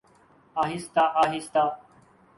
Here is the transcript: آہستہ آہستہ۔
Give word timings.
آہستہ 0.61 1.03
آہستہ۔ 1.21 1.63